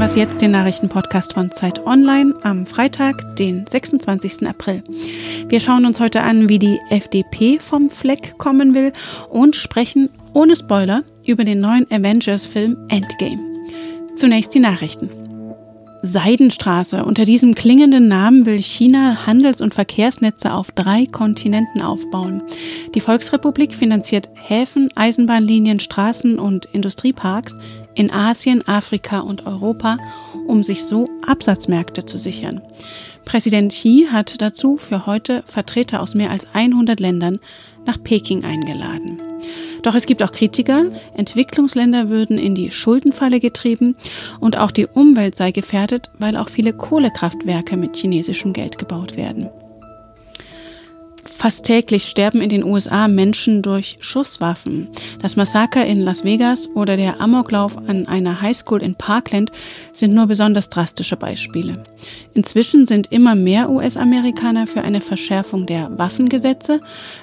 Was 0.00 0.16
jetzt, 0.16 0.40
den 0.40 0.52
Nachrichtenpodcast 0.52 1.34
von 1.34 1.50
Zeit 1.50 1.86
Online 1.86 2.34
am 2.40 2.64
Freitag, 2.64 3.36
den 3.36 3.66
26. 3.66 4.48
April. 4.48 4.82
Wir 5.46 5.60
schauen 5.60 5.84
uns 5.84 6.00
heute 6.00 6.22
an, 6.22 6.48
wie 6.48 6.58
die 6.58 6.78
FDP 6.88 7.58
vom 7.58 7.90
Fleck 7.90 8.38
kommen 8.38 8.74
will 8.74 8.94
und 9.28 9.56
sprechen 9.56 10.08
ohne 10.32 10.56
Spoiler 10.56 11.02
über 11.26 11.44
den 11.44 11.60
neuen 11.60 11.86
Avengers-Film 11.92 12.78
Endgame. 12.88 13.40
Zunächst 14.16 14.54
die 14.54 14.60
Nachrichten. 14.60 15.29
Seidenstraße. 16.02 17.04
Unter 17.04 17.24
diesem 17.24 17.54
klingenden 17.54 18.08
Namen 18.08 18.46
will 18.46 18.62
China 18.62 19.26
Handels- 19.26 19.60
und 19.60 19.74
Verkehrsnetze 19.74 20.52
auf 20.52 20.70
drei 20.72 21.06
Kontinenten 21.06 21.82
aufbauen. 21.82 22.42
Die 22.94 23.00
Volksrepublik 23.00 23.74
finanziert 23.74 24.28
Häfen, 24.34 24.88
Eisenbahnlinien, 24.94 25.80
Straßen 25.80 26.38
und 26.38 26.66
Industrieparks 26.66 27.58
in 27.94 28.10
Asien, 28.10 28.66
Afrika 28.66 29.20
und 29.20 29.46
Europa, 29.46 29.96
um 30.46 30.62
sich 30.62 30.84
so 30.84 31.04
Absatzmärkte 31.26 32.04
zu 32.04 32.18
sichern. 32.18 32.62
Präsident 33.24 33.72
Xi 33.72 34.08
hat 34.10 34.40
dazu 34.40 34.78
für 34.78 35.06
heute 35.06 35.44
Vertreter 35.46 36.00
aus 36.00 36.14
mehr 36.14 36.30
als 36.30 36.46
100 36.52 36.98
Ländern 36.98 37.38
nach 37.86 38.02
Peking 38.02 38.44
eingeladen. 38.44 39.29
Doch 39.82 39.94
es 39.94 40.06
gibt 40.06 40.22
auch 40.22 40.32
Kritiker, 40.32 40.86
Entwicklungsländer 41.16 42.08
würden 42.08 42.38
in 42.38 42.54
die 42.54 42.70
Schuldenfalle 42.70 43.40
getrieben 43.40 43.96
und 44.40 44.56
auch 44.56 44.70
die 44.70 44.86
Umwelt 44.86 45.36
sei 45.36 45.52
gefährdet, 45.52 46.10
weil 46.18 46.36
auch 46.36 46.48
viele 46.48 46.72
Kohlekraftwerke 46.72 47.76
mit 47.76 47.96
chinesischem 47.96 48.52
Geld 48.52 48.78
gebaut 48.78 49.16
werden. 49.16 49.48
Fast 51.40 51.64
täglich 51.64 52.04
sterben 52.04 52.42
in 52.42 52.50
den 52.50 52.62
USA 52.62 53.08
Menschen 53.08 53.62
durch 53.62 53.96
Schusswaffen. 54.00 54.88
Das 55.22 55.36
Massaker 55.36 55.86
in 55.86 56.00
Las 56.00 56.22
Vegas 56.22 56.68
oder 56.74 56.98
der 56.98 57.18
Amoklauf 57.18 57.78
an 57.88 58.06
einer 58.06 58.42
Highschool 58.42 58.82
in 58.82 58.94
Parkland 58.94 59.50
sind 59.90 60.12
nur 60.12 60.26
besonders 60.26 60.68
drastische 60.68 61.16
Beispiele. 61.16 61.72
Inzwischen 62.34 62.84
sind 62.84 63.10
immer 63.10 63.34
mehr 63.34 63.70
US-Amerikaner 63.70 64.66
für 64.66 64.82
eine 64.82 65.00
Verschärfung 65.00 65.64
der 65.64 65.98
Waffengesetze, 65.98 66.80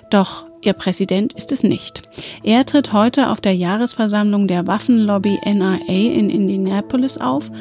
doch 0.09 0.46
Ihr 0.61 0.73
Präsident 0.73 1.33
ist 1.33 1.51
es 1.51 1.63
nicht. 1.63 2.01
Er 2.43 2.65
tritt 2.65 2.91
heute 2.91 3.29
auf 3.29 3.41
der 3.41 3.55
Jahresversammlung 3.55 4.47
der 4.47 4.65
Waffenlobby 4.67 5.39
NRA 5.45 5.85
in 5.87 6.29
Indianapolis 6.29 7.17
auf. 7.17 7.51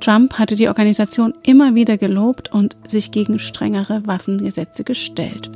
Trump 0.00 0.34
hatte 0.34 0.56
die 0.56 0.68
Organisation 0.68 1.34
immer 1.42 1.74
wieder 1.74 1.96
gelobt 1.96 2.52
und 2.52 2.76
sich 2.86 3.10
gegen 3.10 3.38
strengere 3.38 4.06
Waffengesetze 4.06 4.82
gestellt. 4.82 5.50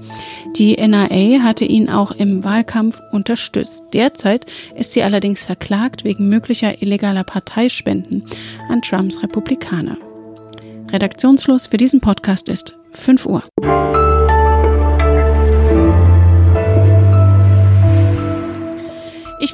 Die 0.56 0.76
NRA 0.76 1.42
hatte 1.42 1.64
ihn 1.64 1.88
auch 1.88 2.12
im 2.12 2.44
Wahlkampf 2.44 3.00
unterstützt. 3.10 3.84
Derzeit 3.92 4.52
ist 4.76 4.92
sie 4.92 5.02
allerdings 5.02 5.44
verklagt 5.44 6.04
wegen 6.04 6.28
möglicher 6.28 6.80
illegaler 6.80 7.24
Parteispenden 7.24 8.24
an 8.68 8.82
Trumps 8.82 9.22
Republikaner. 9.22 9.96
Redaktionsschluss 10.92 11.66
für 11.66 11.76
diesen 11.76 12.00
Podcast 12.00 12.48
ist 12.48 12.76
5 12.92 13.26
Uhr. 13.26 13.42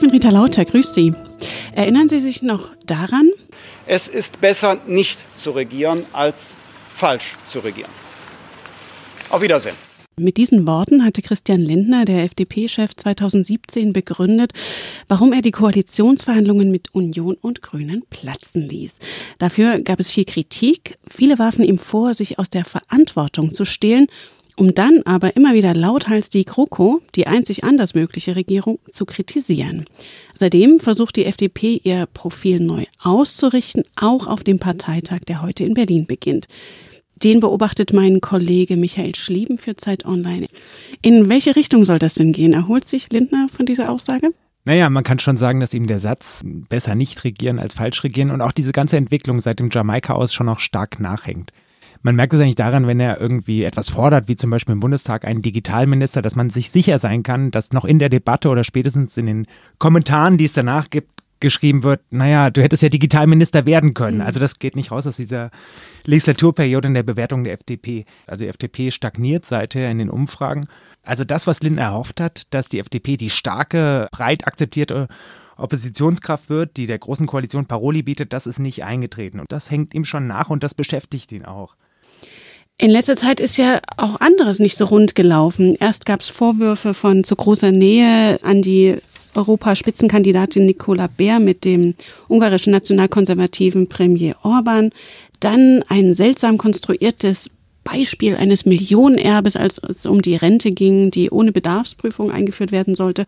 Ich 0.01 0.03
bin 0.03 0.13
Rita 0.13 0.31
Lauter, 0.31 0.65
grüß 0.65 0.95
Sie. 0.95 1.13
Erinnern 1.75 2.09
Sie 2.09 2.21
sich 2.21 2.41
noch 2.41 2.71
daran? 2.87 3.29
Es 3.85 4.09
ist 4.09 4.41
besser, 4.41 4.79
nicht 4.87 5.19
zu 5.37 5.51
regieren, 5.51 6.07
als 6.15 6.57
falsch 6.89 7.35
zu 7.47 7.59
regieren. 7.59 7.91
Auf 9.29 9.43
Wiedersehen. 9.43 9.75
Mit 10.17 10.39
diesen 10.39 10.67
Worten 10.67 11.05
hatte 11.05 11.21
Christian 11.21 11.61
Lindner, 11.61 12.07
der 12.07 12.25
FDP-Chef, 12.25 12.97
2017 12.97 13.93
begründet, 13.93 14.53
warum 15.07 15.35
er 15.35 15.43
die 15.43 15.51
Koalitionsverhandlungen 15.51 16.71
mit 16.71 16.95
Union 16.95 17.37
und 17.39 17.61
Grünen 17.61 18.03
platzen 18.09 18.67
ließ. 18.67 19.01
Dafür 19.39 19.81
gab 19.81 20.01
es 20.01 20.11
viel 20.11 20.25
Kritik. 20.25 20.97
Viele 21.11 21.39
warfen 21.39 21.63
ihm 21.63 21.77
vor, 21.77 22.15
sich 22.15 22.39
aus 22.39 22.49
der 22.49 22.65
Verantwortung 22.65 23.53
zu 23.53 23.67
stehlen 23.67 24.07
um 24.61 24.75
dann 24.75 25.01
aber 25.07 25.37
immer 25.37 25.55
wieder 25.55 25.73
lauthals 25.73 26.29
die 26.29 26.45
GroKo, 26.45 27.01
die 27.15 27.27
einzig 27.27 27.65
anders 27.65 27.95
mögliche 27.95 28.37
Regierung, 28.37 28.79
zu 28.91 29.07
kritisieren. 29.07 29.87
Seitdem 30.35 30.81
versucht 30.81 31.17
die 31.17 31.25
FDP 31.25 31.81
ihr 31.83 32.05
Profil 32.05 32.61
neu 32.61 32.85
auszurichten, 32.99 33.85
auch 33.97 34.27
auf 34.27 34.45
dem 34.45 34.59
Parteitag, 34.59 35.21
der 35.27 35.41
heute 35.41 35.65
in 35.65 35.73
Berlin 35.73 36.05
beginnt. 36.05 36.47
Den 37.17 37.41
beobachtet 37.41 37.95
mein 37.95 38.21
Kollege 38.21 38.77
Michael 38.77 39.15
Schlieben 39.15 39.57
für 39.57 39.77
Zeit 39.77 40.05
Online. 40.05 40.47
In 41.01 41.31
welche 41.31 41.57
Richtung 41.57 41.87
soll 41.87 41.99
das 41.99 42.13
denn 42.13 42.33
gehen? 42.33 42.53
Erholt 42.53 42.85
sich 42.85 43.11
Lindner 43.11 43.49
von 43.51 43.65
dieser 43.65 43.91
Aussage? 43.91 44.29
Naja, 44.67 44.91
man 44.91 45.05
kann 45.05 45.21
schon 45.21 45.39
sagen, 45.39 45.61
dass 45.61 45.73
ihm 45.73 45.87
der 45.87 46.01
Satz 46.01 46.45
besser 46.45 46.95
nicht 46.95 47.25
regieren 47.25 47.59
als 47.59 47.77
falsch 47.77 48.05
regieren 48.05 48.31
und 48.31 48.43
auch 48.43 48.53
diese 48.53 48.73
ganze 48.73 48.99
Entwicklung 48.99 49.41
seit 49.41 49.59
dem 49.59 49.71
Jamaika 49.73 50.13
aus 50.13 50.35
schon 50.35 50.47
noch 50.47 50.61
stark 50.61 51.01
nachhängt. 51.01 51.51
Man 52.03 52.17
merkt 52.17 52.33
es 52.33 52.41
eigentlich 52.41 52.55
daran, 52.55 52.87
wenn 52.87 52.99
er 52.99 53.21
irgendwie 53.21 53.63
etwas 53.63 53.91
fordert, 53.91 54.27
wie 54.27 54.37
zum 54.37 54.49
Beispiel 54.51 54.73
im 54.73 54.81
Bundestag 54.81 55.27
einen 55.27 55.43
Digitalminister, 55.43 56.23
dass 56.23 56.35
man 56.35 56.49
sich 56.49 56.71
sicher 56.71 56.99
sein 56.99 57.23
kann, 57.23 57.51
dass 57.51 57.73
noch 57.73 57.85
in 57.85 57.99
der 57.99 58.09
Debatte 58.09 58.49
oder 58.49 58.65
spätestens 58.65 59.19
in 59.19 59.27
den 59.27 59.47
Kommentaren, 59.79 60.39
die 60.39 60.47
es 60.47 60.55
danach 60.55 60.89
gibt, 60.89 61.21
geschrieben 61.41 61.83
wird, 61.83 62.01
naja, 62.11 62.51
du 62.51 62.63
hättest 62.63 62.83
ja 62.83 62.89
Digitalminister 62.89 63.67
werden 63.67 63.95
können. 63.95 64.19
Mhm. 64.19 64.25
Also 64.25 64.41
das 64.41 64.59
geht 64.59 64.77
nicht 64.77 64.93
raus 64.93 65.07
aus 65.07 65.17
dieser 65.17 65.51
Legislaturperiode 66.05 66.89
in 66.89 66.95
der 66.95 67.03
Bewertung 67.03 67.45
der 67.45 67.55
FDP. 67.55 68.05
Also 68.27 68.45
die 68.45 68.49
FDP 68.49 68.91
stagniert 68.91 69.47
seither 69.47 69.91
in 69.91 69.99
den 69.99 70.11
Umfragen. 70.11 70.67
Also 71.03 71.25
das, 71.25 71.47
was 71.47 71.63
Lindner 71.63 71.83
erhofft 71.83 72.21
hat, 72.21 72.43
dass 72.51 72.69
die 72.69 72.79
FDP 72.79 73.17
die 73.17 73.31
starke, 73.31 74.09
breit 74.13 74.47
akzeptierte 74.47 75.09
Oppositionskraft 75.57 76.49
wird, 76.51 76.77
die 76.77 76.87
der 76.87 76.99
großen 76.99 77.27
Koalition 77.27 77.67
Paroli 77.67 78.03
bietet, 78.03 78.33
das 78.33 78.47
ist 78.47 78.59
nicht 78.59 78.85
eingetreten. 78.85 79.41
Und 79.41 79.51
das 79.51 79.71
hängt 79.71 79.95
ihm 79.95 80.05
schon 80.05 80.27
nach 80.27 80.51
und 80.51 80.63
das 80.63 80.75
beschäftigt 80.75 81.33
ihn 81.33 81.45
auch. 81.45 81.75
In 82.81 82.89
letzter 82.89 83.15
Zeit 83.15 83.41
ist 83.41 83.59
ja 83.59 83.83
auch 83.99 84.21
anderes 84.21 84.59
nicht 84.59 84.79
so 84.79 84.87
rund 84.87 85.15
gelaufen. 85.15 85.77
Erst 85.79 86.07
gab 86.07 86.23
es 86.23 86.31
Vorwürfe 86.31 86.95
von 86.95 87.25
zu 87.25 87.37
großer 87.37 87.73
Nähe 87.73 88.43
an 88.43 88.63
die 88.63 88.97
Europaspitzenkandidatin 89.35 90.65
Nicola 90.65 91.07
Bär 91.07 91.41
mit 91.41 91.67
dem 91.67 91.93
ungarischen 92.27 92.73
nationalkonservativen 92.73 93.91
Premier 93.91 94.35
Orban. 94.43 94.93
Dann 95.41 95.85
ein 95.89 96.15
seltsam 96.15 96.57
konstruiertes 96.57 97.51
Beispiel 97.85 98.37
eines 98.37 98.65
Millionenerbes, 98.65 99.57
als 99.57 99.79
es 99.87 100.07
um 100.07 100.23
die 100.23 100.37
Rente 100.37 100.73
ging, 100.73 101.11
die 101.11 101.29
ohne 101.29 101.53
Bedarfsprüfung 101.53 102.31
eingeführt 102.31 102.73
werden 102.73 102.95
sollte. 102.95 103.27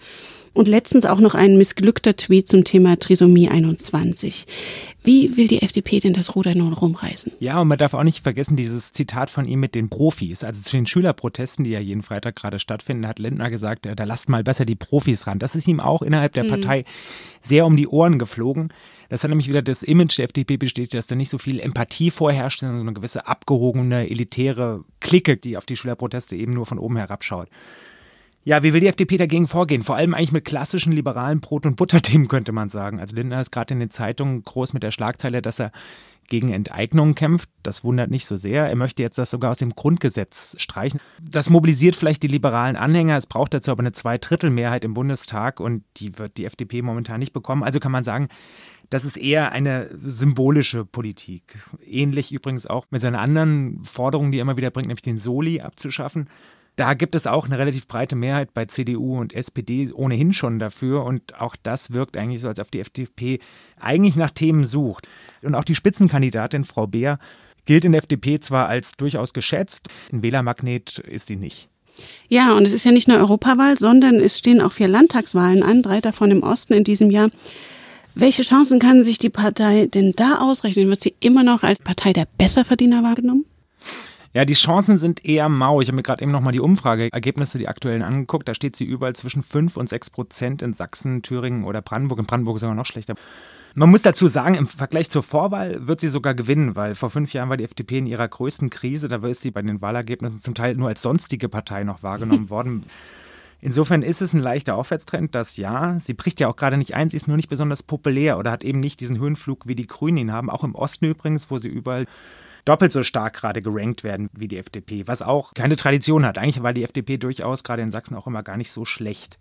Und 0.55 0.67
letztens 0.67 1.05
auch 1.05 1.21
noch 1.21 1.35
ein 1.35 1.59
missglückter 1.59 2.17
Tweet 2.17 2.49
zum 2.49 2.65
Thema 2.65 2.99
Trisomie 2.99 3.51
21. 3.51 4.47
Wie 5.05 5.37
will 5.37 5.49
die 5.49 5.63
FDP 5.63 5.99
denn 5.99 6.13
das 6.13 6.37
Ruder 6.37 6.55
nun 6.55 6.73
rumreißen? 6.73 7.33
Ja, 7.41 7.61
und 7.61 7.69
man 7.69 7.79
darf 7.79 7.95
auch 7.95 8.05
nicht 8.05 8.23
vergessen, 8.23 8.57
dieses 8.57 8.93
Zitat 8.93 9.31
von 9.31 9.47
ihm 9.47 9.59
mit 9.59 9.75
den 9.75 9.89
Profis. 9.89 10.45
Also 10.45 10.63
zu 10.63 10.77
den 10.77 10.87
Schülerprotesten, 10.87 11.65
die 11.65 11.71
ja 11.71 11.81
jeden 11.81 12.03
Freitag 12.03 12.37
gerade 12.37 12.61
stattfinden, 12.61 13.09
hat 13.09 13.19
Lindner 13.19 13.51
gesagt, 13.51 13.87
da 13.87 14.05
lasst 14.05 14.29
mal 14.29 14.45
besser 14.45 14.65
die 14.65 14.77
Profis 14.77 15.27
ran. 15.27 15.41
Das 15.41 15.57
ist 15.57 15.67
ihm 15.67 15.81
auch 15.81 16.03
innerhalb 16.03 16.35
der 16.35 16.45
mhm. 16.45 16.49
Partei 16.49 16.85
sehr 17.41 17.67
um 17.67 17.77
die 17.77 17.89
Ohren 17.89 18.19
geflogen. 18.19 18.73
Das 19.09 19.25
hat 19.25 19.29
nämlich 19.29 19.49
wieder 19.49 19.63
das 19.63 19.83
Image 19.83 20.17
der 20.19 20.27
FDP 20.27 20.57
bestätigt, 20.57 20.95
dass 20.95 21.09
da 21.09 21.17
nicht 21.17 21.31
so 21.31 21.39
viel 21.39 21.59
Empathie 21.59 22.11
vorherrscht, 22.11 22.61
sondern 22.61 22.79
so 22.79 22.83
eine 22.83 22.93
gewisse 22.93 23.27
abgehogene, 23.27 24.09
elitäre 24.09 24.85
Clique, 25.01 25.37
die 25.37 25.57
auf 25.57 25.67
die 25.67 25.77
Schülerproteste 25.77 26.37
eben 26.37 26.53
nur 26.53 26.65
von 26.65 26.79
oben 26.79 26.97
herabschaut. 26.97 27.49
Ja, 28.45 28.63
wie 28.65 28.73
will 28.73 28.81
die 28.81 28.89
FDP 28.89 29.19
dagegen 29.19 29.47
vorgehen? 29.47 29.83
Vor 29.83 29.97
allem 29.97 30.15
eigentlich 30.15 30.33
mit 30.33 30.45
klassischen 30.45 30.93
liberalen 30.93 31.41
Brot- 31.41 31.67
und 31.67 31.77
Butterthemen, 31.77 32.29
könnte 32.29 32.53
man 32.53 32.69
sagen. 32.69 32.99
Also 32.99 33.15
Lindner 33.15 33.41
ist 33.41 33.53
gerade 33.53 33.75
in 33.75 33.81
den 33.81 33.91
Zeitungen 33.91 34.43
groß 34.43 34.73
mit 34.73 34.83
der 34.83 34.91
Schlagzeile, 34.91 35.43
dass 35.43 35.61
er 35.61 35.71
gegen 36.29 36.53
Enteignungen 36.53 37.15
kämpft. 37.15 37.51
Das 37.63 37.85
wundert 37.85 38.11
nicht 38.11 38.27
so 38.27 38.37
sehr. 38.37 38.67
Er 38.69 38.77
möchte 38.77 39.03
jetzt 39.03 39.19
das 39.19 39.31
sogar 39.31 39.51
aus 39.51 39.59
dem 39.59 39.75
Grundgesetz 39.75 40.57
streichen. 40.59 40.99
Das 41.21 41.51
mobilisiert 41.51 41.95
vielleicht 41.95 42.23
die 42.23 42.29
liberalen 42.29 42.77
Anhänger. 42.77 43.17
Es 43.17 43.27
braucht 43.27 43.55
dazu 43.55 43.71
aber 43.71 43.81
eine 43.81 43.93
Zweidrittelmehrheit 43.93 44.85
im 44.85 44.95
Bundestag 44.95 45.61
und 45.61 45.85
die 45.99 46.19
wird 46.19 46.37
die 46.39 46.47
FDP 46.47 46.83
momentan 46.83 47.21
nicht 47.21 47.33
bekommen. 47.33 47.63
Also 47.63 47.81
kann 47.81 47.93
man 47.93 48.05
sagen, 48.05 48.29
das 48.89 49.05
ist 49.05 49.17
eher 49.17 49.53
eine 49.53 49.91
symbolische 50.03 50.85
Politik. 50.85 51.59
Ähnlich 51.87 52.33
übrigens 52.33 52.67
auch 52.67 52.87
mit 52.91 53.03
seiner 53.03 53.21
anderen 53.21 53.83
Forderung, 53.85 54.33
die 54.33 54.39
er 54.39 54.43
immer 54.43 54.57
wieder 54.57 54.71
bringt, 54.71 54.89
nämlich 54.89 55.03
den 55.03 55.19
Soli 55.19 55.61
abzuschaffen. 55.61 56.29
Da 56.77 56.95
gibt 56.95 57.15
es 57.15 57.27
auch 57.27 57.47
eine 57.47 57.59
relativ 57.59 57.87
breite 57.87 58.17
Mehrheit 58.17 58.55
bei 58.55 58.65
CDU 58.65 59.19
und 59.21 59.35
SPD 59.35 59.93
ohnehin 59.93 60.33
schon 60.33 60.59
dafür 60.59 61.05
und 61.05 61.39
auch 61.39 61.55
das 61.63 61.93
wirkt 61.93 62.17
eigentlich 62.17 62.41
so, 62.41 62.49
als 62.49 62.59
ob 62.59 62.71
die 62.71 62.81
FDP 62.81 63.41
eigentlich 63.79 64.17
nach 64.17 64.31
Themen 64.31 64.65
sucht. 64.65 65.07
Und 65.43 65.55
auch 65.55 65.65
die 65.65 65.75
Spitzenkandidatin 65.75 66.65
Frau 66.65 66.87
Beer 66.87 67.19
gilt 67.67 67.85
in 67.85 67.93
der 67.93 68.01
FDP 68.01 68.41
zwar 68.41 68.69
als 68.69 68.93
durchaus 68.93 69.35
geschätzt, 69.35 69.89
ein 70.13 70.23
Wählermagnet 70.23 70.99
ist 70.99 71.27
sie 71.27 71.37
nicht. 71.37 71.69
Ja, 72.29 72.55
und 72.55 72.67
es 72.67 72.73
ist 72.73 72.85
ja 72.85 72.93
nicht 72.93 73.07
nur 73.07 73.19
Europawahl, 73.19 73.77
sondern 73.77 74.19
es 74.19 74.39
stehen 74.39 74.63
auch 74.63 74.73
vier 74.73 74.89
Landtagswahlen 74.89 75.63
an, 75.63 75.83
drei 75.83 76.01
davon 76.01 76.31
im 76.31 76.43
Osten 76.43 76.73
in 76.73 76.85
diesem 76.85 77.11
Jahr. 77.11 77.31
Welche 78.15 78.43
Chancen 78.43 78.79
kann 78.79 79.05
sich 79.05 79.19
die 79.19 79.31
Partei 79.31 79.87
denn 79.87 80.13
da 80.17 80.39
ausrechnen? 80.39 80.89
Wird 80.89 81.03
sie 81.03 81.15
immer 81.21 81.43
noch 81.43 81.63
als 81.63 81.81
Partei 81.81 82.13
der 82.13 82.27
Besserverdiener 82.39 83.03
wahrgenommen? 83.03 83.45
Ja, 84.35 84.47
die 84.47 84.55
Chancen 84.55 84.97
sind 84.97 85.27
eher 85.27 85.51
mau. 85.51 85.83
Ich 85.83 85.89
habe 85.89 85.97
mir 85.97 86.03
gerade 86.03 86.23
eben 86.23 86.33
nochmal 86.33 86.55
die 86.55 86.61
Umfrageergebnisse, 86.61 87.59
die 87.59 87.69
aktuellen 87.69 88.03
angeguckt. 88.03 88.49
Da 88.49 88.55
steht 88.55 88.77
sie 88.77 88.85
überall 88.85 89.15
zwischen 89.15 89.43
5 89.43 89.77
und 89.77 89.91
6 89.91 90.09
Prozent 90.09 90.63
in 90.63 90.73
Sachsen, 90.73 91.21
Thüringen 91.21 91.65
oder 91.65 91.83
Brandenburg. 91.83 92.19
In 92.19 92.27
Brandenburg 92.27 92.57
ist 92.57 92.63
sogar 92.63 92.75
noch 92.75 92.87
schlechter. 92.87 93.15
Man 93.75 93.91
muss 93.91 94.03
dazu 94.03 94.29
sagen, 94.29 94.55
im 94.55 94.67
Vergleich 94.67 95.11
zur 95.11 95.23
Vorwahl 95.23 95.87
wird 95.87 96.01
sie 96.01 96.09
sogar 96.09 96.35
gewinnen, 96.35 96.77
weil 96.77 96.95
vor 96.95 97.11
fünf 97.11 97.33
Jahren 97.35 97.51
war 97.51 97.59
die 97.59 97.65
FDP 97.65 97.99
in 97.99 98.07
ihrer 98.07 98.27
größten 98.27 98.71
Krise. 98.71 99.09
Da 99.09 99.17
ist 99.17 99.43
sie 99.43 99.51
bei 99.51 99.61
den 99.61 99.83
Wahlergebnissen 99.83 100.41
zum 100.41 100.55
Teil 100.55 100.77
nur 100.77 100.89
als 100.89 101.03
sonstige 101.03 101.51
Partei 101.51 101.85
noch 101.85 102.03
wahrgenommen 102.03 102.49
worden. 102.51 102.87
Insofern 103.61 104.03
ist 104.03 104.23
es 104.23 104.33
ein 104.33 104.41
leichter 104.41 104.77
Aufwärtstrend, 104.77 105.35
das 105.35 105.57
ja. 105.57 105.99
Sie 106.01 106.15
bricht 106.15 106.41
ja 106.41 106.49
auch 106.49 106.57
gerade 106.57 106.79
nicht 106.79 106.95
ein, 106.95 107.11
sie 107.11 107.17
ist 107.17 107.29
nur 107.29 107.37
nicht 107.37 107.49
besonders 107.49 107.83
populär 107.83 108.39
oder 108.39 108.51
hat 108.51 108.65
eben 108.65 108.81
nicht 108.81 108.99
diesen 109.01 109.19
Höhenflug, 109.19 109.67
wie 109.67 109.77
die 109.77 109.87
Grünen 109.87 110.17
ihn 110.17 110.33
haben. 110.33 110.51
Auch 110.51 110.65
im 110.65 110.75
Osten 110.75 111.05
übrigens, 111.05 111.51
wo 111.51 111.59
sie 111.59 111.69
überall 111.69 112.07
doppelt 112.65 112.93
so 112.93 113.03
stark 113.03 113.35
gerade 113.35 113.63
gerankt 113.63 114.05
werden 114.05 114.31
wie 114.33 114.49
die 114.49 114.59
FDP, 114.59 115.07
was 115.07 115.23
auch 115.23 115.55
keine 115.55 115.77
Tradition 115.77 116.25
hat. 116.25 116.39
Eigentlich 116.39 116.63
war 116.63 116.73
die 116.73 116.85
FDP 116.85 117.17
durchaus 117.17 117.65
gerade 117.65 117.83
in 117.83 117.91
Sachsen 117.91 118.17
auch 118.17 118.27
immer 118.27 118.43
gar 118.43 118.57
nicht 118.57 118.71
so 118.71 118.85
schlecht. 118.85 119.39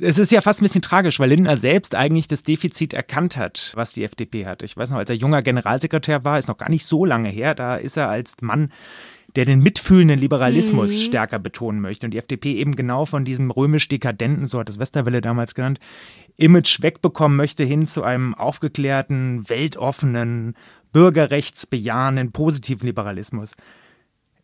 Es 0.00 0.18
ist 0.18 0.32
ja 0.32 0.40
fast 0.40 0.60
ein 0.60 0.64
bisschen 0.64 0.82
tragisch, 0.82 1.20
weil 1.20 1.28
Lindner 1.28 1.56
selbst 1.56 1.94
eigentlich 1.94 2.26
das 2.26 2.42
Defizit 2.42 2.92
erkannt 2.92 3.36
hat, 3.36 3.70
was 3.74 3.92
die 3.92 4.02
FDP 4.02 4.44
hat. 4.44 4.64
Ich 4.64 4.76
weiß 4.76 4.90
noch, 4.90 4.98
als 4.98 5.10
er 5.10 5.16
junger 5.16 5.42
Generalsekretär 5.42 6.24
war, 6.24 6.40
ist 6.40 6.48
noch 6.48 6.56
gar 6.56 6.70
nicht 6.70 6.86
so 6.86 7.04
lange 7.04 7.28
her, 7.28 7.54
da 7.54 7.76
ist 7.76 7.96
er 7.96 8.08
als 8.08 8.34
Mann 8.40 8.72
der 9.36 9.44
den 9.44 9.60
mitfühlenden 9.60 10.18
Liberalismus 10.18 10.92
mhm. 10.92 10.98
stärker 10.98 11.38
betonen 11.38 11.80
möchte 11.80 12.06
und 12.06 12.12
die 12.12 12.18
FDP 12.18 12.54
eben 12.54 12.74
genau 12.74 13.04
von 13.04 13.24
diesem 13.24 13.50
römisch-dekadenten, 13.50 14.46
so 14.46 14.58
hat 14.58 14.68
es 14.68 14.78
Westerwelle 14.78 15.20
damals 15.20 15.54
genannt, 15.54 15.78
Image 16.38 16.82
wegbekommen 16.82 17.36
möchte 17.36 17.64
hin 17.64 17.86
zu 17.86 18.02
einem 18.02 18.34
aufgeklärten, 18.34 19.48
weltoffenen, 19.48 20.54
bürgerrechtsbejahenden, 20.96 22.32
positiven 22.32 22.86
Liberalismus. 22.86 23.52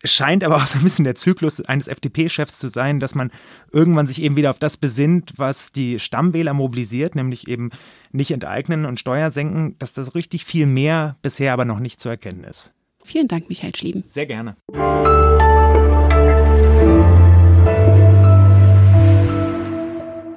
Es 0.03 0.13
scheint 0.13 0.43
aber 0.43 0.57
auch 0.57 0.67
so 0.67 0.77
ein 0.77 0.83
bisschen 0.83 1.03
der 1.03 1.15
Zyklus 1.15 1.61
eines 1.61 1.87
FDP-Chefs 1.87 2.59
zu 2.59 2.67
sein, 2.67 2.99
dass 2.99 3.15
man 3.15 3.31
irgendwann 3.71 4.05
sich 4.05 4.21
eben 4.21 4.35
wieder 4.35 4.51
auf 4.51 4.59
das 4.59 4.77
besinnt, 4.77 5.33
was 5.37 5.71
die 5.71 5.97
Stammwähler 5.97 6.53
mobilisiert, 6.53 7.15
nämlich 7.15 7.47
eben 7.47 7.71
nicht 8.11 8.29
enteignen 8.29 8.85
und 8.85 8.99
Steuer 8.99 9.31
senken, 9.31 9.75
dass 9.79 9.93
das 9.93 10.13
richtig 10.13 10.45
viel 10.45 10.67
mehr 10.67 11.15
bisher 11.23 11.53
aber 11.53 11.65
noch 11.65 11.79
nicht 11.79 11.99
zu 11.99 12.09
erkennen 12.09 12.43
ist. 12.43 12.71
Vielen 13.03 13.27
Dank, 13.27 13.49
Michael 13.49 13.75
Schlieben. 13.75 14.03
Sehr 14.11 14.27
gerne. 14.27 14.55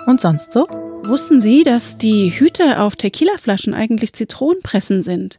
Und 0.07 0.19
sonst 0.19 0.53
so? 0.53 0.86
Wussten 1.09 1.41
Sie, 1.41 1.63
dass 1.63 1.99
die 1.99 2.31
Hüte 2.31 2.81
auf 2.81 2.97
Tequilaflaschen 2.97 3.75
eigentlich 3.75 4.13
Zitronenpressen 4.13 5.05
sind? 5.05 5.39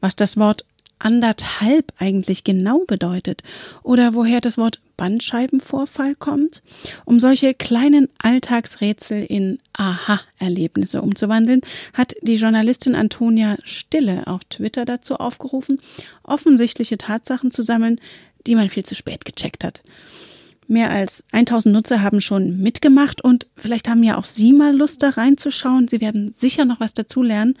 Was 0.00 0.14
das 0.14 0.36
Wort 0.36 0.64
anderthalb 1.00 1.92
eigentlich 1.98 2.44
genau 2.44 2.84
bedeutet 2.86 3.42
oder 3.82 4.14
woher 4.14 4.40
das 4.40 4.58
Wort 4.58 4.80
Bandscheibenvorfall 4.96 6.14
kommt, 6.14 6.62
um 7.04 7.18
solche 7.18 7.52
kleinen 7.52 8.08
Alltagsrätsel 8.18 9.24
in 9.24 9.58
Aha-Erlebnisse 9.72 11.02
umzuwandeln, 11.02 11.62
hat 11.94 12.14
die 12.22 12.36
Journalistin 12.36 12.94
Antonia 12.94 13.56
Stille 13.64 14.24
auf 14.28 14.44
Twitter 14.44 14.84
dazu 14.84 15.16
aufgerufen, 15.16 15.80
offensichtliche 16.22 16.96
Tatsachen 16.96 17.50
zu 17.50 17.62
sammeln, 17.62 18.00
die 18.46 18.54
man 18.54 18.70
viel 18.70 18.84
zu 18.84 18.94
spät 18.94 19.24
gecheckt 19.24 19.64
hat. 19.64 19.82
Mehr 20.70 20.90
als 20.90 21.24
1000 21.32 21.74
Nutzer 21.74 22.02
haben 22.02 22.20
schon 22.20 22.58
mitgemacht 22.58 23.24
und 23.24 23.46
vielleicht 23.56 23.88
haben 23.88 24.04
ja 24.04 24.18
auch 24.18 24.26
Sie 24.26 24.52
mal 24.52 24.76
Lust 24.76 25.02
da 25.02 25.08
reinzuschauen. 25.08 25.88
Sie 25.88 26.02
werden 26.02 26.34
sicher 26.36 26.66
noch 26.66 26.78
was 26.78 26.92
dazulernen 26.92 27.56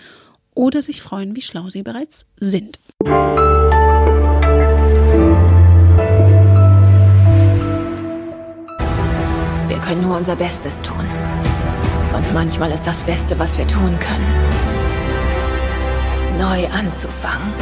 oder 0.52 0.82
sich 0.82 1.00
freuen, 1.00 1.34
wie 1.34 1.40
schlau 1.40 1.70
Sie 1.70 1.82
bereits 1.82 2.26
sind. 2.36 2.78
Wir 9.68 9.78
können 9.78 10.02
nur 10.02 10.18
unser 10.18 10.36
Bestes 10.36 10.82
tun. 10.82 11.06
Und 12.14 12.34
manchmal 12.34 12.70
ist 12.72 12.86
das 12.86 13.02
Beste, 13.04 13.38
was 13.38 13.56
wir 13.56 13.66
tun 13.66 13.98
können, 13.98 14.26
neu 16.38 16.66
anzufangen. 16.66 17.54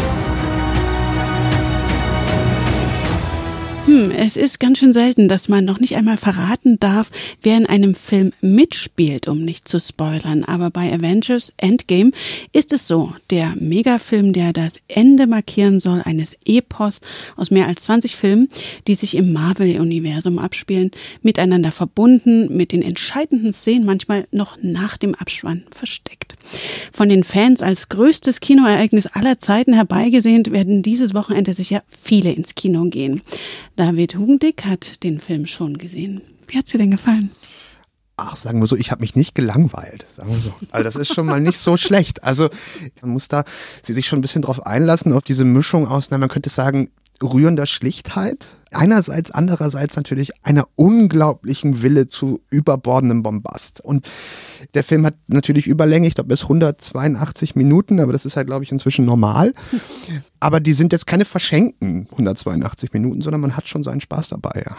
Hm, 3.86 4.10
es 4.10 4.36
ist 4.36 4.58
ganz 4.58 4.80
schön 4.80 4.92
selten, 4.92 5.28
dass 5.28 5.48
man 5.48 5.64
noch 5.64 5.78
nicht 5.78 5.94
einmal 5.94 6.16
verraten 6.16 6.80
darf, 6.80 7.08
wer 7.44 7.56
in 7.56 7.66
einem 7.66 7.94
Film 7.94 8.32
mitspielt, 8.40 9.28
um 9.28 9.44
nicht 9.44 9.68
zu 9.68 9.78
spoilern. 9.78 10.42
Aber 10.42 10.70
bei 10.70 10.92
Avengers 10.92 11.54
Endgame 11.56 12.10
ist 12.52 12.72
es 12.72 12.88
so. 12.88 13.12
Der 13.30 13.54
Megafilm, 13.54 14.32
der 14.32 14.52
das 14.52 14.80
Ende 14.88 15.28
markieren 15.28 15.78
soll, 15.78 16.02
eines 16.04 16.36
Epos 16.44 17.00
aus 17.36 17.52
mehr 17.52 17.68
als 17.68 17.84
20 17.84 18.16
Filmen, 18.16 18.48
die 18.88 18.96
sich 18.96 19.14
im 19.14 19.32
Marvel-Universum 19.32 20.40
abspielen, 20.40 20.90
miteinander 21.22 21.70
verbunden, 21.70 22.56
mit 22.56 22.72
den 22.72 22.82
entscheidenden 22.82 23.52
Szenen 23.52 23.86
manchmal 23.86 24.26
noch 24.32 24.58
nach 24.62 24.96
dem 24.96 25.14
Abspann 25.14 25.62
versteckt. 25.70 26.34
Von 26.92 27.08
den 27.08 27.22
Fans 27.22 27.62
als 27.62 27.88
größtes 27.88 28.40
Kinoereignis 28.40 29.06
aller 29.06 29.38
Zeiten 29.38 29.74
herbeigesehnt, 29.74 30.50
werden 30.50 30.82
dieses 30.82 31.14
Wochenende 31.14 31.54
sicher 31.54 31.84
viele 31.86 32.32
ins 32.32 32.56
Kino 32.56 32.84
gehen. 32.86 33.22
David 33.76 34.16
Hugendick 34.16 34.64
hat 34.64 35.02
den 35.02 35.20
Film 35.20 35.46
schon 35.46 35.76
gesehen. 35.76 36.22
Wie 36.48 36.56
hat 36.56 36.66
es 36.66 36.72
dir 36.72 36.78
denn 36.78 36.90
gefallen? 36.90 37.30
Ach, 38.16 38.34
sagen 38.34 38.60
wir 38.60 38.66
so, 38.66 38.76
ich 38.76 38.90
habe 38.90 39.02
mich 39.02 39.14
nicht 39.14 39.34
gelangweilt, 39.34 40.06
sagen 40.16 40.30
wir 40.30 40.38
so. 40.38 40.54
Also 40.70 40.84
das 40.84 40.96
ist 40.96 41.12
schon 41.12 41.26
mal 41.26 41.40
nicht 41.40 41.58
so 41.58 41.76
schlecht. 41.76 42.24
Also 42.24 42.48
man 43.02 43.10
muss 43.10 43.28
da 43.28 43.44
sich 43.82 44.06
schon 44.06 44.20
ein 44.20 44.22
bisschen 44.22 44.40
drauf 44.40 44.64
einlassen, 44.64 45.12
auf 45.12 45.22
diese 45.22 45.44
Mischung 45.44 45.86
aus, 45.86 46.10
na, 46.10 46.16
man 46.16 46.30
könnte 46.30 46.48
sagen, 46.48 46.90
rührender 47.22 47.66
Schlichtheit. 47.66 48.48
Einerseits, 48.72 49.30
andererseits 49.30 49.96
natürlich 49.96 50.32
einer 50.44 50.66
unglaublichen 50.74 51.82
Wille 51.82 52.08
zu 52.08 52.40
überbordendem 52.50 53.22
Bombast. 53.22 53.80
Und 53.80 54.06
der 54.74 54.84
Film 54.84 55.06
hat 55.06 55.14
natürlich 55.28 55.66
Überlänge, 55.66 56.08
ich 56.08 56.14
glaube 56.14 56.28
bis 56.28 56.42
182 56.42 57.54
Minuten, 57.56 58.00
aber 58.00 58.12
das 58.12 58.26
ist 58.26 58.36
halt, 58.36 58.48
glaube 58.48 58.64
ich, 58.64 58.72
inzwischen 58.72 59.04
normal. 59.04 59.54
Aber 60.40 60.60
die 60.60 60.74
sind 60.74 60.92
jetzt 60.92 61.06
keine 61.06 61.24
verschenkten 61.24 62.08
182 62.10 62.92
Minuten, 62.92 63.22
sondern 63.22 63.40
man 63.40 63.56
hat 63.56 63.68
schon 63.68 63.82
seinen 63.82 64.00
Spaß 64.00 64.28
dabei, 64.28 64.64
ja. 64.66 64.76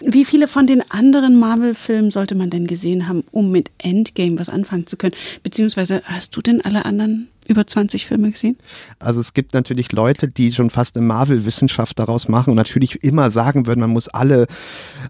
Wie 0.00 0.24
viele 0.24 0.48
von 0.48 0.66
den 0.66 0.82
anderen 0.90 1.38
Marvel-Filmen 1.38 2.10
sollte 2.10 2.34
man 2.34 2.50
denn 2.50 2.66
gesehen 2.66 3.08
haben, 3.08 3.22
um 3.30 3.50
mit 3.50 3.70
Endgame 3.78 4.38
was 4.38 4.48
anfangen 4.48 4.86
zu 4.86 4.96
können? 4.96 5.14
Beziehungsweise 5.42 6.02
hast 6.04 6.36
du 6.36 6.42
denn 6.42 6.60
alle 6.60 6.84
anderen 6.84 7.28
über 7.48 7.66
20 7.66 8.06
Filme 8.06 8.30
gesehen? 8.30 8.56
Also 8.98 9.20
es 9.20 9.34
gibt 9.34 9.54
natürlich 9.54 9.92
Leute, 9.92 10.28
die 10.28 10.52
schon 10.52 10.70
fast 10.70 10.96
eine 10.96 11.06
Marvel-Wissenschaft 11.06 11.98
daraus 11.98 12.28
machen 12.28 12.50
und 12.50 12.56
natürlich 12.56 13.02
immer 13.02 13.30
sagen 13.30 13.66
würden, 13.66 13.80
man 13.80 13.90
muss 13.90 14.08
alle 14.08 14.46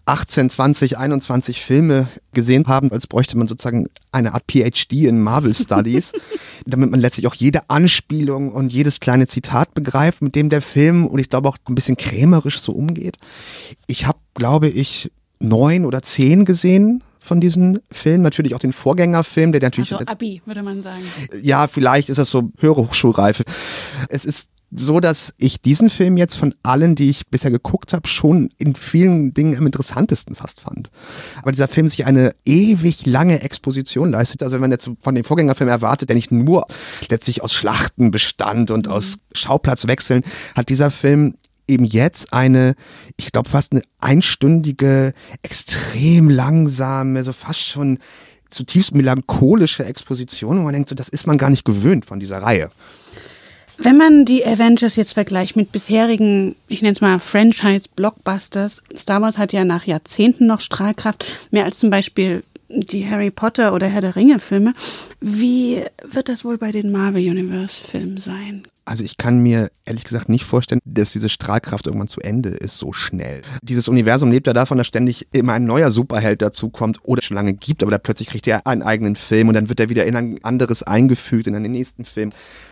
18, 0.06 0.50
20, 0.50 0.98
21 0.98 1.60
Filme 1.60 2.08
gesehen 2.32 2.66
haben, 2.66 2.90
als 2.92 3.06
bräuchte 3.06 3.38
man 3.38 3.46
sozusagen 3.46 3.88
eine 4.12 4.34
Art 4.34 4.44
PhD 4.50 5.04
in 5.04 5.20
Marvel 5.20 5.54
Studies, 5.54 6.12
damit 6.66 6.90
man 6.90 7.00
letztlich 7.00 7.26
auch 7.26 7.34
jede 7.34 7.70
Anspielung 7.70 8.52
und 8.52 8.72
jedes 8.72 9.00
kleine 9.00 9.26
Zitat 9.26 9.74
begreift, 9.74 10.22
mit 10.22 10.34
dem 10.34 10.50
der 10.50 10.62
Film 10.62 11.06
und 11.06 11.18
ich 11.18 11.30
glaube 11.30 11.48
auch 11.48 11.58
ein 11.68 11.74
bisschen 11.74 11.96
krämerisch 11.96 12.60
so 12.60 12.72
umgeht. 12.72 13.16
Ich 13.86 14.06
habe, 14.06 14.18
glaube 14.34 14.68
ich, 14.68 15.10
neun 15.40 15.84
oder 15.84 16.02
zehn 16.02 16.44
gesehen 16.44 17.02
von 17.24 17.40
diesen 17.40 17.80
Filmen. 17.90 18.22
Natürlich 18.22 18.54
auch 18.54 18.58
den 18.58 18.72
Vorgängerfilm, 18.72 19.52
der 19.52 19.62
natürlich. 19.62 19.92
Also 19.92 20.06
Abi, 20.06 20.42
würde 20.44 20.62
man 20.62 20.82
sagen. 20.82 21.02
Ja, 21.42 21.66
vielleicht 21.66 22.08
ist 22.08 22.18
das 22.18 22.30
so 22.30 22.52
höhere 22.58 22.86
Hochschulreife. 22.86 23.44
Es 24.08 24.24
ist 24.24 24.48
so, 24.76 24.98
dass 25.00 25.34
ich 25.38 25.60
diesen 25.62 25.88
Film 25.88 26.16
jetzt 26.16 26.36
von 26.36 26.54
allen, 26.62 26.96
die 26.96 27.08
ich 27.08 27.28
bisher 27.28 27.50
geguckt 27.50 27.92
habe, 27.92 28.08
schon 28.08 28.50
in 28.58 28.74
vielen 28.74 29.32
Dingen 29.32 29.56
am 29.56 29.66
interessantesten 29.66 30.34
fast 30.34 30.60
fand. 30.60 30.90
Aber 31.40 31.52
dieser 31.52 31.68
Film 31.68 31.88
sich 31.88 32.06
eine 32.06 32.34
ewig 32.44 33.06
lange 33.06 33.40
Exposition 33.42 34.10
leistet. 34.10 34.42
Also 34.42 34.54
wenn 34.54 34.60
man 34.60 34.72
jetzt 34.72 34.90
von 34.98 35.14
dem 35.14 35.24
Vorgängerfilm 35.24 35.70
erwartet, 35.70 36.08
der 36.08 36.16
nicht 36.16 36.32
nur 36.32 36.66
letztlich 37.08 37.42
aus 37.42 37.52
Schlachten 37.52 38.10
bestand 38.10 38.70
und 38.70 38.86
mhm. 38.86 38.92
aus 38.92 39.18
Schauplatzwechseln, 39.32 40.24
hat 40.56 40.68
dieser 40.68 40.90
Film 40.90 41.36
eben 41.68 41.84
jetzt 41.84 42.32
eine, 42.32 42.74
ich 43.16 43.32
glaube 43.32 43.48
fast 43.48 43.72
eine 43.72 43.82
einstündige, 44.00 45.12
extrem 45.42 46.28
langsame, 46.28 47.24
so 47.24 47.32
fast 47.32 47.60
schon 47.60 47.98
zutiefst 48.50 48.94
melancholische 48.94 49.84
Exposition, 49.84 50.58
wo 50.58 50.62
man 50.62 50.72
denkt, 50.72 50.88
so, 50.88 50.94
das 50.94 51.08
ist 51.08 51.26
man 51.26 51.38
gar 51.38 51.50
nicht 51.50 51.64
gewöhnt 51.64 52.04
von 52.04 52.20
dieser 52.20 52.38
Reihe. 52.38 52.70
Wenn 53.76 53.96
man 53.96 54.24
die 54.24 54.46
Avengers 54.46 54.94
jetzt 54.94 55.14
vergleicht 55.14 55.56
mit 55.56 55.72
bisherigen, 55.72 56.54
ich 56.68 56.80
nenne 56.80 56.92
es 56.92 57.00
mal 57.00 57.18
Franchise-Blockbusters, 57.18 58.84
Star 58.94 59.20
Wars 59.20 59.36
hat 59.36 59.52
ja 59.52 59.64
nach 59.64 59.84
Jahrzehnten 59.84 60.46
noch 60.46 60.60
Strahlkraft, 60.60 61.26
mehr 61.50 61.64
als 61.64 61.78
zum 61.78 61.90
Beispiel 61.90 62.44
die 62.68 63.08
Harry 63.08 63.30
Potter 63.30 63.74
oder 63.74 63.88
Herr 63.88 64.00
der 64.00 64.16
Ringe 64.16 64.38
Filme. 64.38 64.74
Wie 65.20 65.82
wird 66.04 66.28
das 66.28 66.44
wohl 66.44 66.56
bei 66.56 66.70
den 66.70 66.92
Marvel 66.92 67.28
Universe 67.28 67.82
Filmen 67.82 68.18
sein? 68.18 68.66
Also 68.86 69.02
ich 69.02 69.16
kann 69.16 69.38
mir 69.38 69.70
ehrlich 69.86 70.04
gesagt 70.04 70.28
nicht 70.28 70.44
vorstellen, 70.44 70.80
dass 70.84 71.12
diese 71.12 71.30
Strahlkraft 71.30 71.86
irgendwann 71.86 72.08
zu 72.08 72.20
Ende 72.20 72.50
ist, 72.50 72.76
so 72.76 72.92
schnell. 72.92 73.40
Dieses 73.62 73.88
Universum 73.88 74.30
lebt 74.30 74.46
ja 74.46 74.52
davon, 74.52 74.76
dass 74.76 74.86
ständig 74.86 75.26
immer 75.32 75.54
ein 75.54 75.64
neuer 75.64 75.90
Superheld 75.90 76.42
dazukommt 76.42 76.98
oder 77.02 77.22
schon 77.22 77.34
lange 77.34 77.54
gibt, 77.54 77.82
aber 77.82 77.90
da 77.90 77.98
plötzlich 77.98 78.28
kriegt 78.28 78.46
er 78.46 78.66
einen 78.66 78.82
eigenen 78.82 79.16
Film 79.16 79.48
und 79.48 79.54
dann 79.54 79.70
wird 79.70 79.80
er 79.80 79.88
wieder 79.88 80.04
in 80.04 80.16
ein 80.16 80.38
anderes 80.42 80.82
eingefügt, 80.82 81.46
in 81.46 81.54
einen 81.54 81.72
nächsten 81.72 82.04
Film. 82.04 82.30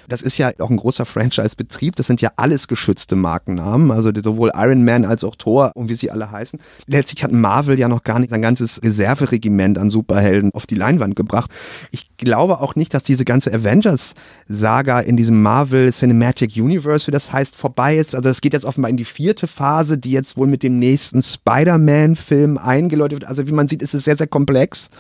Das 0.09 0.21
ist 0.21 0.37
ja 0.37 0.51
auch 0.59 0.69
ein 0.69 0.77
großer 0.77 1.07
Franchise-Betrieb. 1.07 1.97
Das 1.97 2.07
sind 2.07 2.21
ja 2.21 2.33
alles 2.37 2.69
geschützte 2.69 3.17
Markennamen, 3.17 3.91
also 3.91 4.11
sowohl 4.23 4.53
Iron 4.55 4.85
Man 4.85 5.05
als 5.05 5.25
auch 5.25 5.37
Thor 5.37 5.73
und 5.75 5.89
wie 5.89 5.95
sie 5.95 6.11
alle 6.11 6.31
heißen. 6.31 6.61
Letztlich 6.87 7.25
hat 7.25 7.33
Marvel 7.33 7.79
ja 7.79 7.89
noch 7.89 8.03
gar 8.03 8.19
nicht 8.19 8.31
sein 8.31 8.43
ganzes 8.43 8.83
Reserveregiment 8.83 9.79
an 9.79 9.89
Superhelden 9.89 10.53
auf 10.53 10.67
die 10.67 10.75
Leinwand 10.75 11.17
gebracht. 11.17 11.51
Ich 11.91 12.17
glaube 12.17 12.61
auch 12.61 12.75
nicht, 12.75 12.93
dass 12.93 13.05
diese 13.05 13.25
ganze 13.25 13.53
Avengers-Saga 13.55 15.01
in 15.01 15.17
diesem 15.17 15.41
Marvel 15.41 15.93
Cinematic 16.03 16.57
Universe, 16.57 17.07
wie 17.07 17.13
das 17.13 17.33
heißt, 17.33 17.55
vorbei 17.55 17.97
ist. 17.97 18.17
Also 18.17 18.29
es 18.29 18.41
geht 18.41 18.55
jetzt 18.55 18.65
offenbar 18.65 18.91
in 18.91 18.97
die 18.97 19.05
vierte 19.05 19.47
Phase, 19.47 19.99
die 19.99 20.11
jetzt 20.11 20.37
wohl 20.37 20.49
mit 20.49 20.65
dem 20.65 20.81
nächsten 20.81 21.23
Spider-Man-Film 21.23 22.59
eingeläutet 22.59 23.21
wird. 23.21 23.31
Also 23.31 23.47
wie 23.47 23.53
man 23.53 23.69
sieht, 23.69 23.83
ist 23.83 23.95
es 23.95 24.03
sehr, 24.03 24.17
sehr 24.17 24.27
komplex. 24.27 24.91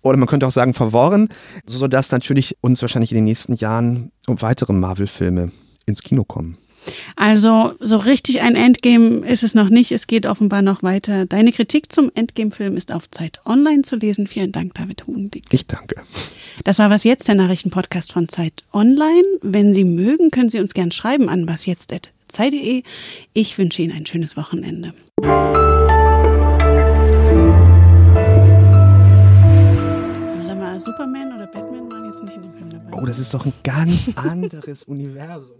Oder 0.00 0.16
man 0.16 0.26
könnte 0.26 0.46
auch 0.46 0.52
sagen 0.52 0.72
verworren, 0.72 1.28
sodass 1.66 2.12
natürlich 2.12 2.56
uns 2.62 2.80
wahrscheinlich 2.80 3.12
in 3.12 3.16
den 3.16 3.24
nächsten 3.24 3.52
Jahren 3.54 4.10
weitere 4.26 4.72
Marvel-Filme 4.72 5.52
ins 5.84 6.02
Kino 6.02 6.24
kommen. 6.24 6.56
Also 7.16 7.74
so 7.80 7.96
richtig 7.96 8.40
ein 8.42 8.56
Endgame 8.56 9.26
ist 9.26 9.42
es 9.42 9.54
noch 9.54 9.68
nicht. 9.68 9.92
Es 9.92 10.06
geht 10.06 10.26
offenbar 10.26 10.62
noch 10.62 10.82
weiter. 10.82 11.26
Deine 11.26 11.52
Kritik 11.52 11.92
zum 11.92 12.10
Endgame-Film 12.14 12.76
ist 12.76 12.92
auf 12.92 13.10
Zeit 13.10 13.40
Online 13.44 13.82
zu 13.82 13.96
lesen. 13.96 14.26
Vielen 14.26 14.52
Dank, 14.52 14.74
David 14.74 15.06
Hugendick. 15.06 15.44
Ich 15.50 15.66
danke. 15.66 15.96
Das 16.64 16.78
war 16.78 16.90
Was 16.90 17.04
Jetzt, 17.04 17.28
der 17.28 17.34
Nachrichtenpodcast 17.34 18.12
von 18.12 18.28
Zeit 18.28 18.64
Online. 18.72 19.24
Wenn 19.42 19.72
Sie 19.72 19.84
mögen, 19.84 20.30
können 20.30 20.48
Sie 20.48 20.60
uns 20.60 20.74
gern 20.74 20.90
schreiben 20.92 21.28
an 21.28 21.48
wasjetzt.zeit.de. 21.48 22.82
Ich 23.32 23.58
wünsche 23.58 23.82
Ihnen 23.82 23.92
ein 23.92 24.06
schönes 24.06 24.36
Wochenende. 24.36 24.94
Superman 30.86 31.34
oder 31.34 31.46
Batman 31.48 31.90
waren 31.90 32.04
jetzt 32.06 32.22
nicht 32.22 32.36
in 32.36 32.42
dem 32.42 32.52
Film 32.54 32.70
dabei. 32.70 32.96
Oh, 32.96 33.04
das 33.04 33.18
ist 33.18 33.34
doch 33.34 33.44
ein 33.44 33.52
ganz 33.64 34.10
anderes 34.16 34.84
Universum. 34.84 35.54